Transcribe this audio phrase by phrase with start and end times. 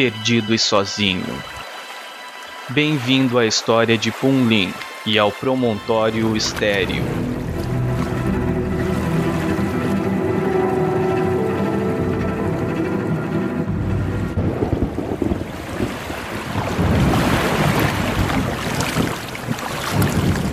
[0.00, 1.26] perdido e sozinho.
[2.70, 4.72] Bem-vindo à história de Punlin
[5.04, 7.04] e ao Promontório Estéreo.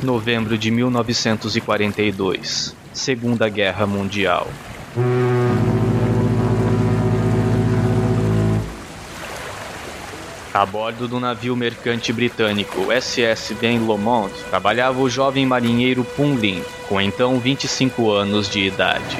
[0.03, 4.45] Novembro de 1942 Segunda Guerra Mundial.
[10.57, 16.99] A bordo do navio mercante britânico SS Ben Lomond trabalhava o jovem marinheiro Punlin, com
[16.99, 19.19] então 25 anos de idade.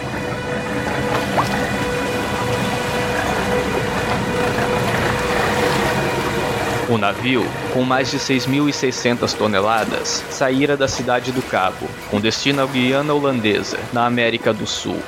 [6.89, 12.66] O navio, com mais de 6.600 toneladas, saíra da cidade do Cabo, com destino à
[12.66, 14.99] Guiana Holandesa, na América do Sul.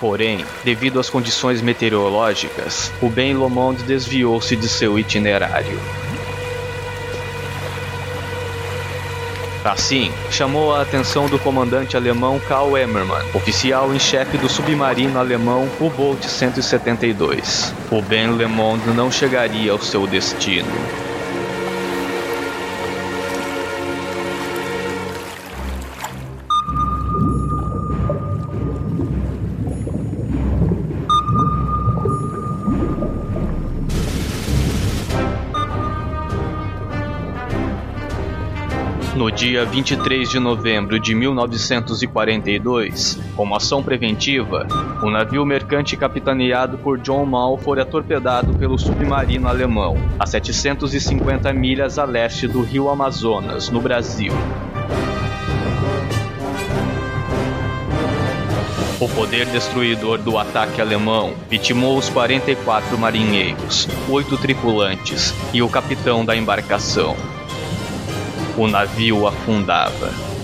[0.00, 5.78] Porém, devido às condições meteorológicas, o Ben Lomond desviou-se de seu itinerário.
[9.64, 15.68] Assim, chamou a atenção do comandante alemão Karl Emmermann, oficial em chefe do submarino alemão
[15.80, 17.74] U-Boot 172.
[17.90, 21.07] O Ben Lomond não chegaria ao seu destino.
[39.38, 44.66] Dia 23 de novembro de 1942, como ação preventiva,
[45.00, 52.00] o navio mercante capitaneado por John Mall foi atorpedado pelo submarino alemão, a 750 milhas
[52.00, 54.32] a leste do rio Amazonas, no Brasil.
[58.98, 66.24] O poder destruidor do ataque alemão vitimou os 44 marinheiros, oito tripulantes e o capitão
[66.24, 67.14] da embarcação
[68.58, 70.37] o navio afundava.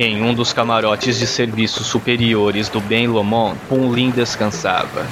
[0.00, 5.04] Em um dos camarotes de serviços superiores do Ben Lomond, Punlin descansava.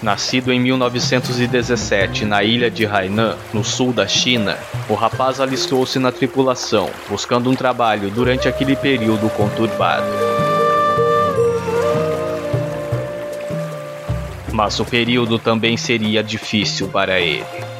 [0.00, 4.56] Nascido em 1917 na ilha de Hainan, no sul da China,
[4.88, 10.06] o rapaz alistou-se na tripulação, buscando um trabalho durante aquele período conturbado.
[14.52, 17.73] Mas o período também seria difícil para ele.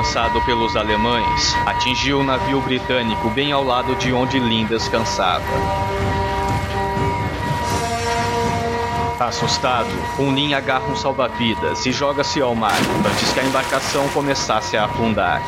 [0.00, 5.44] Lançado pelos alemães atingiu o navio britânico bem ao lado de onde Lin descansava.
[9.20, 14.86] Assustado, Lin agarra um salva-vidas e joga-se ao mar antes que a embarcação começasse a
[14.86, 15.42] afundar.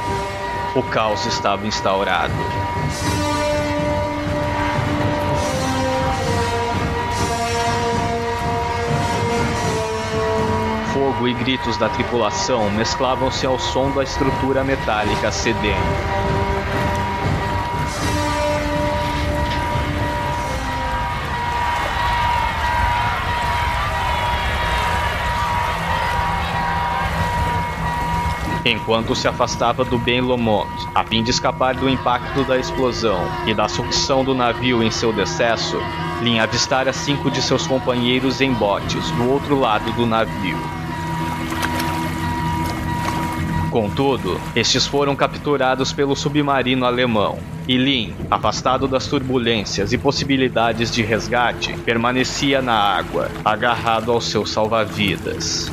[0.77, 2.35] O caos estava instaurado.
[11.23, 15.77] Fogo e gritos da tripulação mesclavam-se ao som da estrutura metálica cedendo.
[28.65, 33.55] Enquanto se afastava do Ben Lomond, a fim de escapar do impacto da explosão e
[33.55, 35.77] da sucção do navio em seu decesso,
[36.21, 40.82] Lin avistara cinco de seus companheiros em botes do outro lado do navio.
[43.73, 51.03] Contudo, estes foram capturados pelo submarino alemão, e Lin, afastado das turbulências e possibilidades de
[51.03, 55.73] resgate, permanecia na água, agarrado ao seu salva-vidas.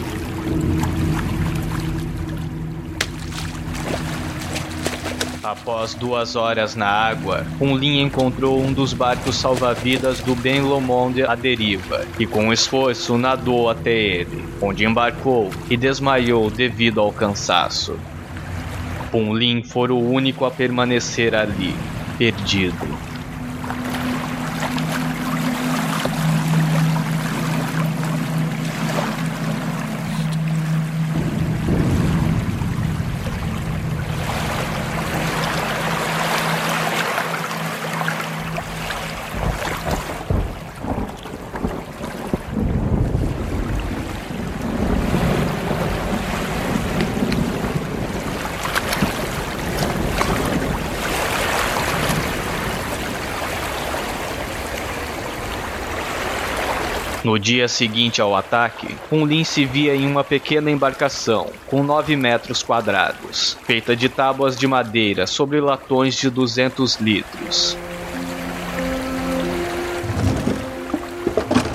[5.50, 7.44] Após duas horas na água,
[7.76, 13.68] Lin encontrou um dos barcos salva-vidas do Ben Lomond à deriva e, com esforço, nadou
[13.68, 17.98] até ele, onde embarcou e desmaiou devido ao cansaço.
[19.34, 21.74] Lin foi o único a permanecer ali,
[22.16, 23.09] perdido.
[57.40, 62.18] No dia seguinte ao ataque, um Lin se via em uma pequena embarcação com 9
[62.18, 67.78] metros quadrados, feita de tábuas de madeira sobre latões de 200 litros.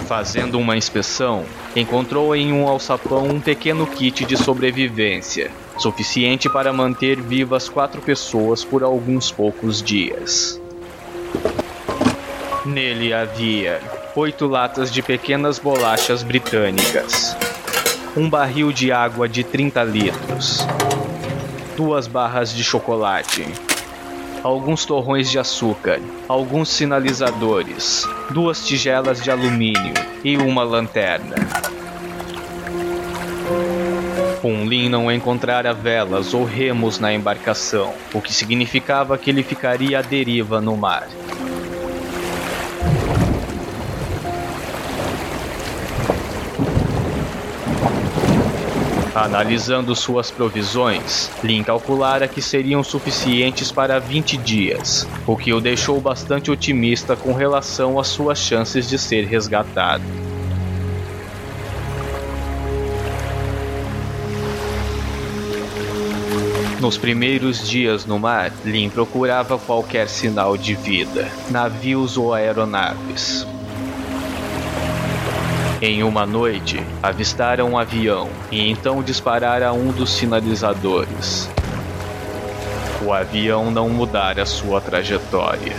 [0.06, 7.18] Fazendo uma inspeção, encontrou em um alçapão um pequeno kit de sobrevivência, suficiente para manter
[7.18, 10.60] vivas quatro pessoas por alguns poucos dias.
[12.66, 13.80] Nele havia
[14.16, 17.36] oito latas de pequenas bolachas britânicas,
[18.16, 20.64] um barril de água de 30 litros,
[21.76, 23.44] duas barras de chocolate,
[24.44, 31.34] alguns torrões de açúcar, alguns sinalizadores, duas tigelas de alumínio e uma lanterna.
[34.40, 40.02] Punlin não encontrara velas ou remos na embarcação, o que significava que ele ficaria à
[40.02, 41.08] deriva no mar.
[49.14, 56.00] Analisando suas provisões, Lin calculara que seriam suficientes para 20 dias, o que o deixou
[56.00, 60.02] bastante otimista com relação às suas chances de ser resgatado.
[66.80, 73.46] Nos primeiros dias no mar, Lin procurava qualquer sinal de vida, navios ou aeronaves.
[75.86, 81.46] Em uma noite, avistaram um avião e então dispararam um dos sinalizadores.
[83.04, 85.76] O avião não mudara sua trajetória.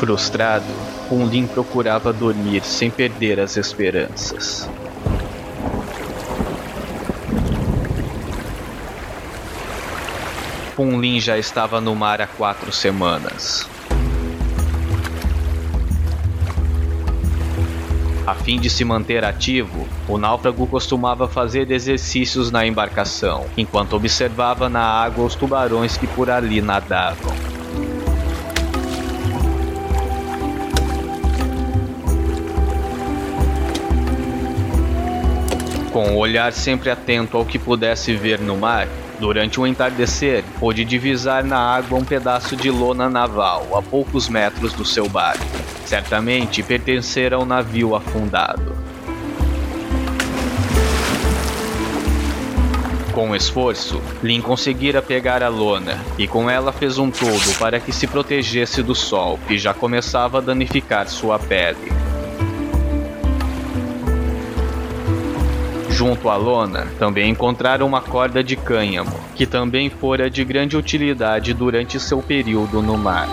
[0.00, 0.64] Frustrado,
[1.10, 4.66] Lin procurava dormir sem perder as esperanças.
[10.78, 13.75] Lin já estava no mar há quatro semanas.
[18.26, 24.68] A fim de se manter ativo, o náufrago costumava fazer exercícios na embarcação, enquanto observava
[24.68, 27.32] na água os tubarões que por ali nadavam.
[35.92, 38.88] Com o olhar sempre atento ao que pudesse ver no mar,
[39.18, 44.74] Durante o entardecer, pôde divisar na água um pedaço de lona naval a poucos metros
[44.74, 45.42] do seu barco.
[45.86, 48.76] Certamente pertencer ao navio afundado.
[53.12, 57.92] Com esforço, Lin conseguira pegar a lona e com ela fez um todo para que
[57.92, 61.92] se protegesse do sol que já começava a danificar sua pele.
[65.88, 71.54] Junto à lona, também encontraram uma corda de cânhamo, que também fora de grande utilidade
[71.54, 73.28] durante seu período no mar.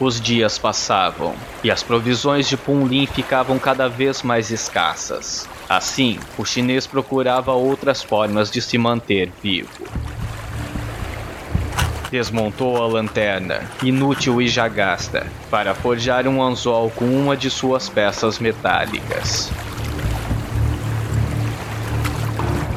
[0.00, 5.48] Os dias passavam e as provisões de Punlin ficavam cada vez mais escassas.
[5.68, 9.88] Assim, o chinês procurava outras formas de se manter vivo.
[12.12, 17.88] Desmontou a lanterna, inútil e já gasta, para forjar um anzol com uma de suas
[17.88, 19.50] peças metálicas.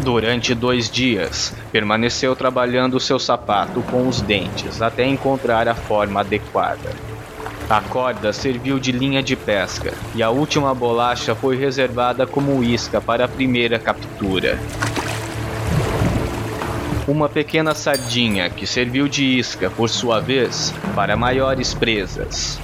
[0.03, 7.10] Durante dois dias, permaneceu trabalhando seu sapato com os dentes até encontrar a forma adequada.
[7.71, 12.99] A corda serviu de linha de pesca e a última bolacha foi reservada como isca
[12.99, 14.59] para a primeira captura
[17.07, 22.59] uma pequena sardinha que serviu de isca, por sua vez, para maiores presas.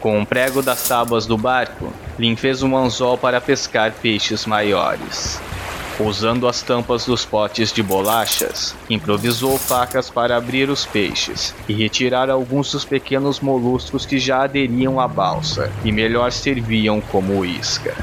[0.00, 5.40] Com um prego das tábuas do barco, Lin fez um anzol para pescar peixes maiores.
[6.02, 12.30] Usando as tampas dos potes de bolachas, improvisou facas para abrir os peixes e retirar
[12.30, 17.94] alguns dos pequenos moluscos que já aderiam à balsa e melhor serviam como isca.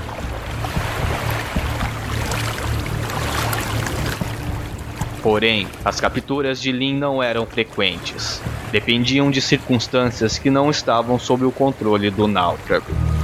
[5.23, 8.39] Porém, as capturas de Lin não eram frequentes.
[8.71, 13.16] Dependiam de circunstâncias que não estavam sob o controle do náufrago.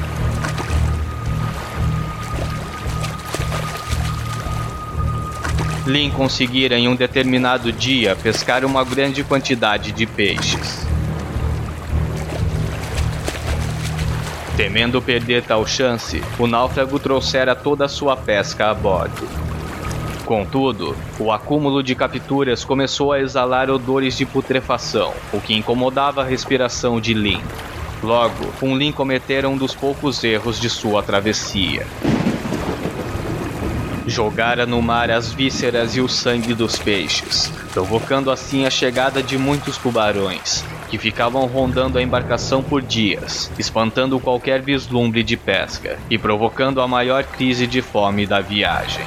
[5.86, 10.88] Lin conseguira em um determinado dia pescar uma grande quantidade de peixes.
[14.56, 19.28] Temendo perder tal chance, o náufrago trouxera toda a sua pesca a bordo.
[20.26, 26.26] Contudo, o acúmulo de capturas começou a exalar odores de putrefação, o que incomodava a
[26.26, 27.42] respiração de Lin.
[28.02, 31.86] Logo, um Lin cometera um dos poucos erros de sua travessia.
[34.14, 39.40] Jogara no mar as vísceras e o sangue dos peixes, provocando assim a chegada de
[39.40, 46.18] muitos tubarões, que ficavam rondando a embarcação por dias, espantando qualquer vislumbre de pesca e
[46.20, 49.04] provocando a maior crise de fome da viagem.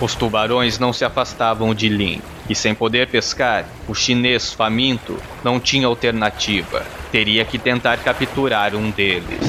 [0.00, 5.58] Os tubarões não se afastavam de Lin, e sem poder pescar, o chinês faminto não
[5.58, 6.99] tinha alternativa.
[7.10, 9.40] Teria que tentar capturar um deles.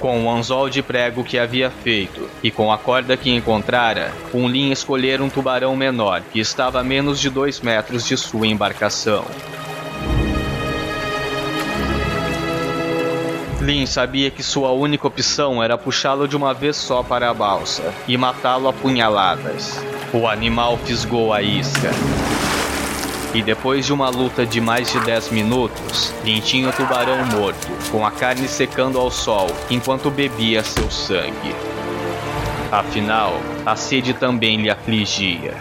[0.00, 4.72] Com o anzol de prego que havia feito e com a corda que encontrara, Lin
[4.72, 9.24] escolhera um tubarão menor que estava a menos de dois metros de sua embarcação.
[13.60, 17.94] Lin sabia que sua única opção era puxá-lo de uma vez só para a balsa
[18.08, 19.78] e matá-lo a punhaladas.
[20.12, 21.90] O animal fisgou a isca.
[23.32, 27.68] E depois de uma luta de mais de 10 minutos, Lin tinha o tubarão morto,
[27.92, 31.54] com a carne secando ao sol enquanto bebia seu sangue.
[32.72, 35.54] Afinal, a sede também lhe afligia.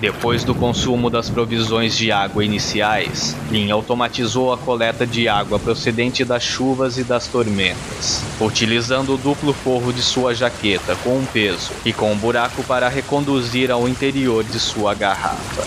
[0.00, 6.24] Depois do consumo das provisões de água iniciais, Lin automatizou a coleta de água procedente
[6.24, 11.72] das chuvas e das tormentas, utilizando o duplo forro de sua jaqueta com um peso
[11.84, 15.66] e com um buraco para reconduzir ao interior de sua garrafa.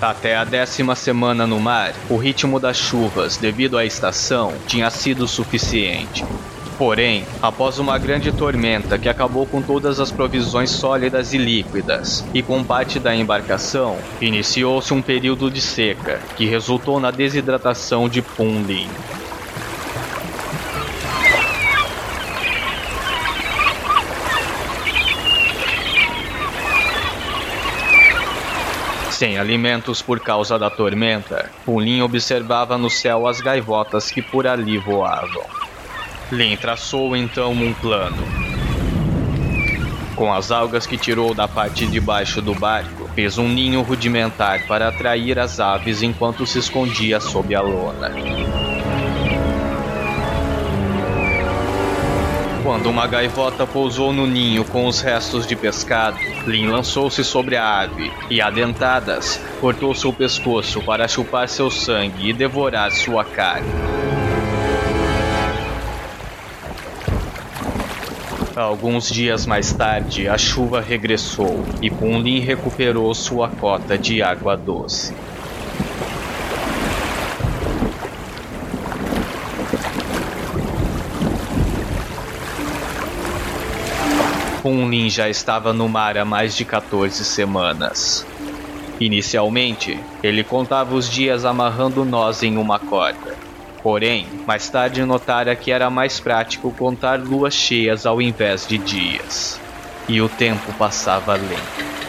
[0.00, 5.28] Até a décima semana no mar, o ritmo das chuvas, devido à estação, tinha sido
[5.28, 6.24] suficiente.
[6.84, 12.42] Porém, após uma grande tormenta que acabou com todas as provisões sólidas e líquidas, e
[12.42, 18.88] com parte da embarcação, iniciou-se um período de seca, que resultou na desidratação de Punlin.
[29.08, 34.78] Sem alimentos por causa da tormenta, Punlin observava no céu as gaivotas que por ali
[34.78, 35.62] voavam.
[36.32, 38.16] Lin traçou então um plano.
[40.16, 44.66] Com as algas que tirou da parte de baixo do barco, fez um ninho rudimentar
[44.66, 48.10] para atrair as aves enquanto se escondia sob a lona.
[52.62, 57.80] Quando uma gaivota pousou no ninho com os restos de pescado, Lin lançou-se sobre a
[57.80, 64.01] ave e, adentadas, cortou seu pescoço para chupar seu sangue e devorar sua carne.
[68.54, 75.14] Alguns dias mais tarde, a chuva regressou e Punlin recuperou sua cota de água doce.
[84.62, 88.26] Punlin já estava no mar há mais de 14 semanas.
[89.00, 93.34] Inicialmente, ele contava os dias amarrando nós em uma corda.
[93.82, 99.60] Porém, mais tarde notara que era mais prático contar luas cheias ao invés de dias.
[100.08, 102.01] E o tempo passava lento.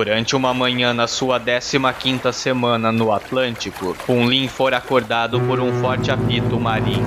[0.00, 6.10] Durante uma manhã na sua 15ª semana no Atlântico, Kunlin foi acordado por um forte
[6.10, 7.04] apito marinho.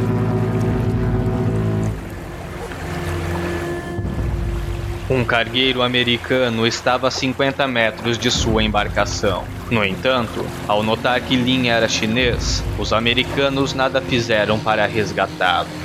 [5.09, 9.43] Um cargueiro americano estava a 50 metros de sua embarcação.
[9.71, 15.82] No entanto, ao notar que Lin era chinês, os americanos nada fizeram para resgatá-lo.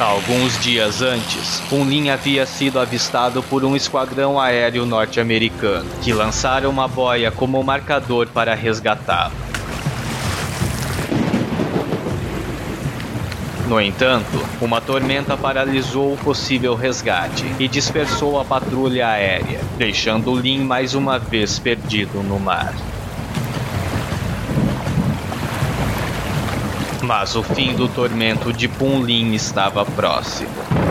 [0.00, 6.70] Alguns dias antes, um Lin havia sido avistado por um esquadrão aéreo norte-americano, que lançaram
[6.70, 9.34] uma boia como marcador para resgatá-lo.
[13.66, 20.60] No entanto, uma tormenta paralisou o possível resgate e dispersou a patrulha aérea, deixando Lin
[20.60, 22.72] mais uma vez perdido no mar.
[27.08, 30.87] Mas o fim do tormento de Punlin estava próximo.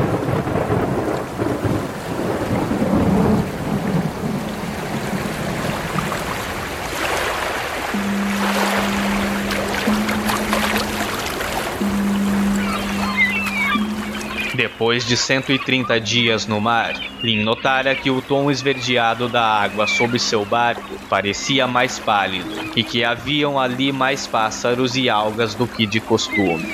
[14.77, 16.93] Depois de 130 dias no mar,
[17.24, 22.84] Lin notara que o tom esverdeado da água sob seu barco parecia mais pálido e
[22.84, 26.72] que haviam ali mais pássaros e algas do que de costume.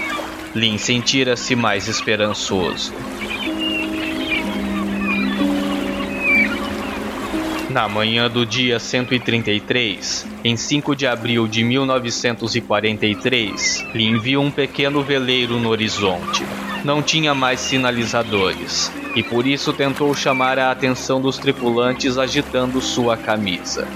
[0.54, 2.94] Lin sentira-se mais esperançoso.
[7.70, 15.02] Na manhã do dia 133, em 5 de abril de 1943, Lin viu um pequeno
[15.02, 16.44] veleiro no horizonte
[16.84, 23.16] não tinha mais sinalizadores e por isso tentou chamar a atenção dos tripulantes agitando sua
[23.16, 23.88] camisa.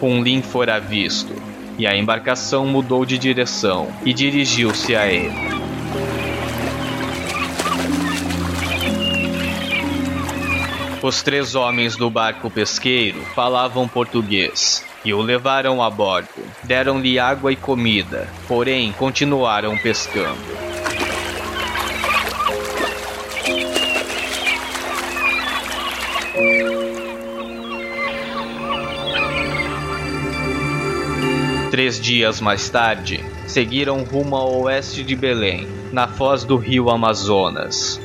[0.00, 1.34] Um Lin fora visto
[1.78, 5.62] e a embarcação mudou de direção e dirigiu-se a ele.
[11.02, 16.28] Os três homens do barco pesqueiro falavam português e o levaram a bordo.
[16.62, 20.71] Deram-lhe água e comida, porém continuaram pescando.
[31.82, 38.00] Três dias mais tarde, seguiram rumo ao oeste de Belém, na foz do rio Amazonas.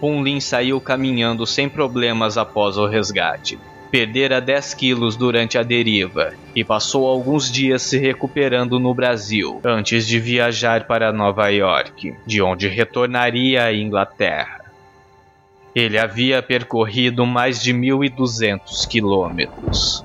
[0.00, 3.60] Punlin saiu caminhando sem problemas após o resgate.
[3.92, 10.04] Perdera 10 quilos durante a deriva e passou alguns dias se recuperando no Brasil antes
[10.04, 14.64] de viajar para Nova York, de onde retornaria à Inglaterra.
[15.76, 20.04] Ele havia percorrido mais de 1.200 quilômetros.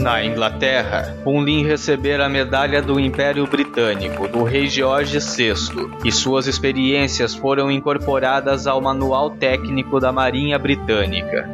[0.00, 5.52] Na Inglaterra, Punlin recebera a medalha do Império Britânico do rei George VI
[6.02, 11.46] e suas experiências foram incorporadas ao Manual Técnico da Marinha Britânica.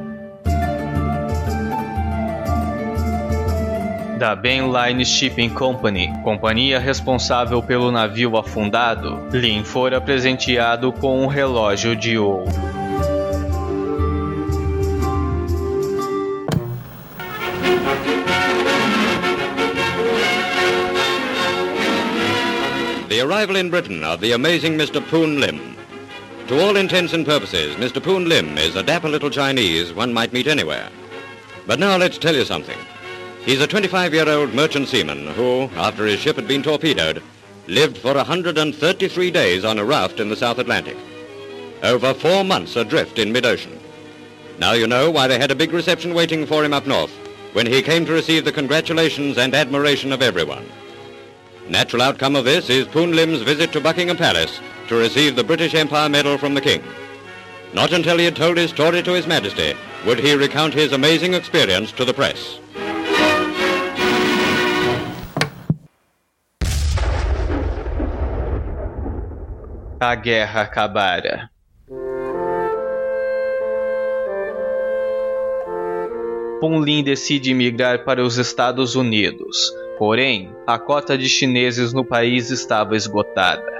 [4.16, 11.26] Da Ben Line Shipping Company, companhia responsável pelo navio afundado, Lin fora presenteado com um
[11.26, 12.85] relógio de ouro.
[23.26, 25.04] Arrival in Britain of the amazing Mr.
[25.04, 25.76] Poon Lim.
[26.46, 28.00] To all intents and purposes, Mr.
[28.00, 30.88] Poon Lim is a dapper little Chinese one might meet anywhere.
[31.66, 32.78] But now let's tell you something.
[33.44, 37.20] He's a 25-year-old merchant seaman who, after his ship had been torpedoed,
[37.66, 40.96] lived for 133 days on a raft in the South Atlantic.
[41.82, 43.76] Over four months adrift in mid-ocean.
[44.60, 47.10] Now you know why they had a big reception waiting for him up north
[47.54, 50.66] when he came to receive the congratulations and admiration of everyone.
[51.68, 55.74] Natural outcome of this is Poon Lim's visit to Buckingham Palace to receive the British
[55.74, 56.80] Empire Medal from the King.
[57.74, 59.74] Not until he had told his story to His Majesty
[60.06, 62.60] would he recount his amazing experience to the press.
[70.00, 71.48] A guerra acabara.
[76.60, 82.94] Punlin decide migrar para os Estados Unidos, Porém, a cota de chineses no país estava
[82.94, 83.76] esgotada.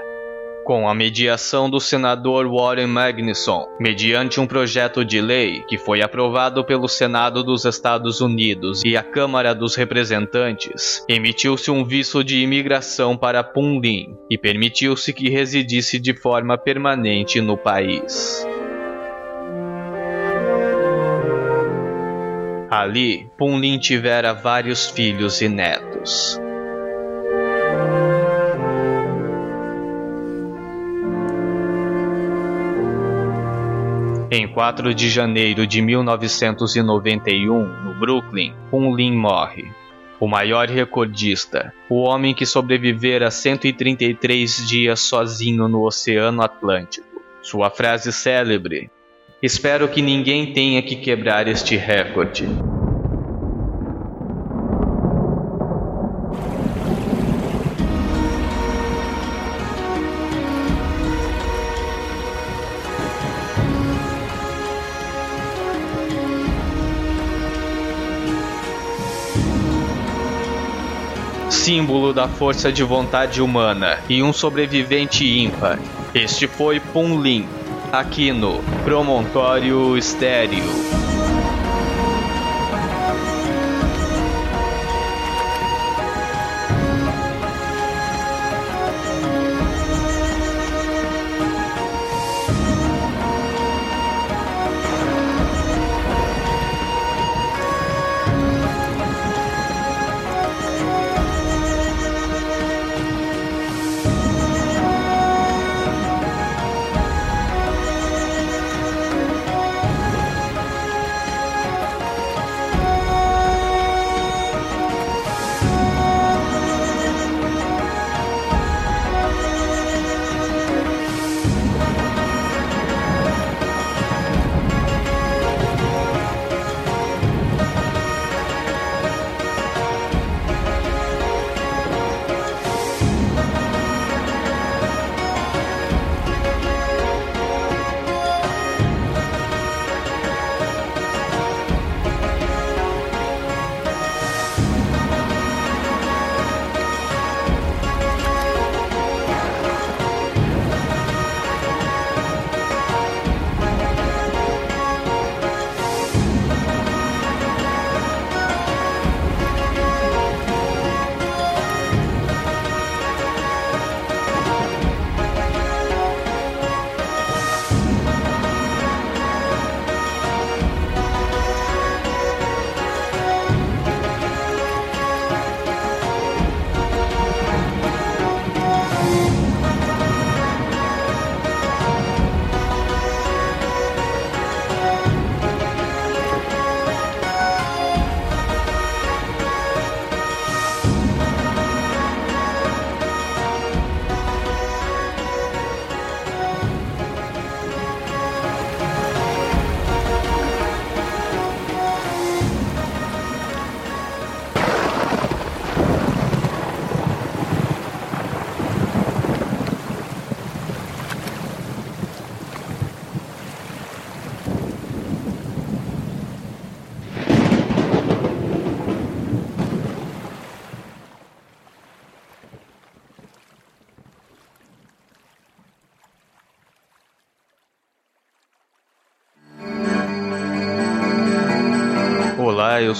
[0.65, 6.65] Com a mediação do senador Warren Magnuson, mediante um projeto de lei que foi aprovado
[6.65, 13.15] pelo Senado dos Estados Unidos e a Câmara dos Representantes, emitiu-se um visto de imigração
[13.15, 18.45] para Punlin e permitiu-se que residisse de forma permanente no país.
[22.79, 26.39] Ali, Punlin tivera vários filhos e netos.
[34.29, 39.65] Em 4 de janeiro de 1991, no Brooklyn, Punlin morre.
[40.19, 47.07] o maior recordista, o homem que sobrevivera 133 dias sozinho no Oceano Atlântico.
[47.41, 48.91] Sua frase célebre:
[49.41, 52.47] Espero que ninguém tenha que quebrar este recorde.
[71.77, 75.77] Símbolo da força de vontade humana e um sobrevivente ímpar.
[76.11, 77.47] Este foi Punlin,
[77.91, 81.16] aqui no Promontório Estéreo.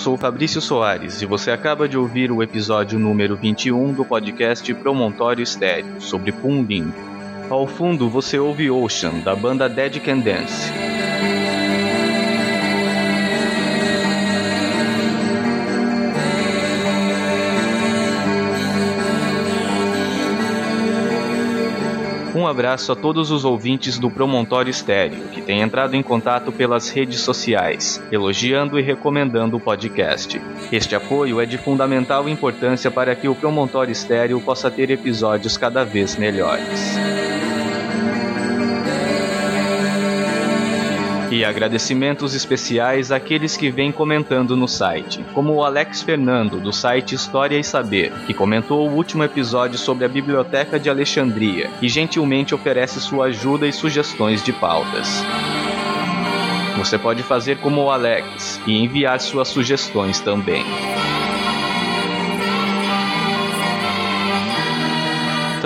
[0.07, 5.43] Sou Fabrício Soares e você acaba de ouvir o episódio número 21 do podcast Promontório
[5.43, 6.93] Estéreo sobre Punlin.
[7.49, 10.96] Ao fundo você ouve Ocean, da banda Dead Can Dance.
[22.47, 26.89] Um abraço a todos os ouvintes do Promontório Estéreo que têm entrado em contato pelas
[26.89, 30.41] redes sociais, elogiando e recomendando o podcast.
[30.71, 35.83] Este apoio é de fundamental importância para que o Promontório Estéreo possa ter episódios cada
[35.83, 37.16] vez melhores.
[41.29, 47.15] E agradecimentos especiais àqueles que vêm comentando no site, como o Alex Fernando, do site
[47.15, 52.55] História e Saber, que comentou o último episódio sobre a Biblioteca de Alexandria e gentilmente
[52.55, 55.21] oferece sua ajuda e sugestões de pautas.
[56.77, 60.63] Você pode fazer como o Alex e enviar suas sugestões também.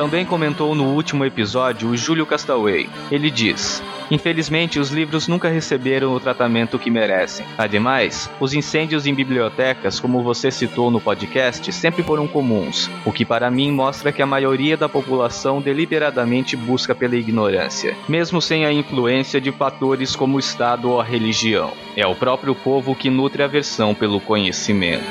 [0.02, 2.90] Também comentou no último episódio o Júlio Castaway.
[3.12, 7.46] Ele diz: Infelizmente, os livros nunca receberam o tratamento que merecem.
[7.56, 13.24] Ademais, os incêndios em bibliotecas, como você citou no podcast, sempre foram comuns, o que
[13.24, 18.74] para mim mostra que a maioria da população deliberadamente busca pela ignorância, mesmo sem a
[18.74, 21.74] influência de fatores como o Estado ou a religião.
[21.96, 25.06] É o próprio povo que nutre aversão pelo conhecimento.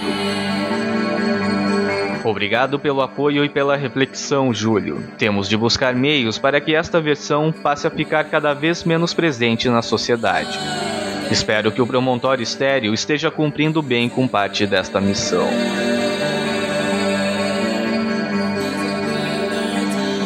[2.30, 5.02] Obrigado pelo apoio e pela reflexão, Júlio.
[5.18, 9.68] Temos de buscar meios para que esta versão passe a ficar cada vez menos presente
[9.68, 10.56] na sociedade.
[11.28, 15.48] Espero que o Promontório Estéreo esteja cumprindo bem com parte desta missão.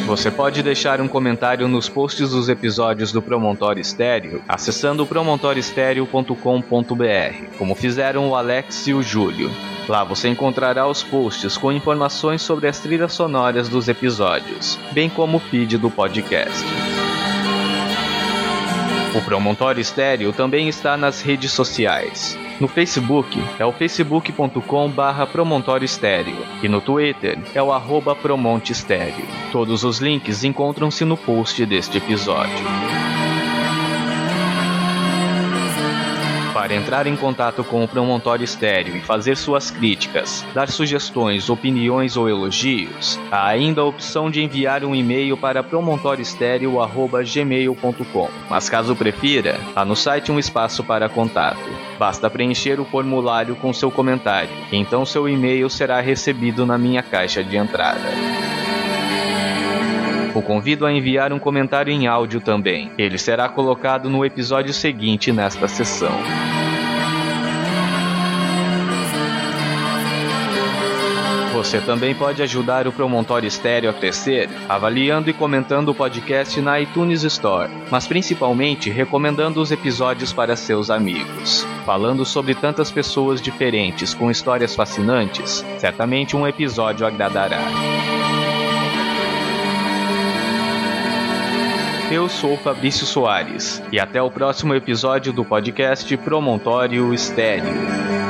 [0.06, 7.74] Você pode deixar um comentário nos posts dos episódios do Promontório Estéreo, acessando promontorioestereo.com.br, como
[7.74, 9.50] fizeram o Alex e o Júlio.
[9.88, 15.36] Lá você encontrará os posts com informações sobre as trilhas sonoras dos episódios, bem como
[15.36, 16.64] o feed do podcast.
[19.14, 22.36] O Promontório Estéreo também está nas redes sociais.
[22.60, 28.72] No Facebook é o facebook.com barra Promontório Estéreo e no Twitter é o arroba Promonte
[28.72, 29.26] Estéreo.
[29.52, 33.13] Todos os links encontram-se no post deste episódio.
[36.64, 42.16] Para entrar em contato com o Promontório Estéreo e fazer suas críticas, dar sugestões, opiniões
[42.16, 48.30] ou elogios, há ainda a opção de enviar um e-mail para promontorioestereo.gmail.com.
[48.48, 51.60] Mas caso prefira, há no site um espaço para contato.
[51.98, 57.44] Basta preencher o formulário com seu comentário, então seu e-mail será recebido na minha caixa
[57.44, 58.08] de entrada.
[60.34, 62.90] O convido a enviar um comentário em áudio também.
[62.98, 66.10] Ele será colocado no episódio seguinte nesta sessão.
[71.64, 76.78] Você também pode ajudar o Promontório Estéreo a crescer, avaliando e comentando o podcast na
[76.78, 81.66] iTunes Store, mas principalmente recomendando os episódios para seus amigos.
[81.86, 87.62] Falando sobre tantas pessoas diferentes com histórias fascinantes, certamente um episódio agradará.
[92.12, 98.23] Eu sou Fabrício Soares e até o próximo episódio do podcast Promontório Estéreo.